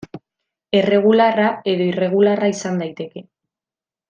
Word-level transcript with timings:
Erregularra 0.79 1.51
edo 1.75 1.85
irregularra 1.91 2.51
izan 2.57 2.83
daiteke. 2.85 3.25